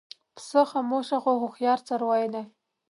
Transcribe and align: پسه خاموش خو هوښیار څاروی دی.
پسه 0.35 0.61
خاموش 0.69 1.09
خو 1.23 1.31
هوښیار 1.41 1.79
څاروی 1.87 2.25
دی. 2.33 2.43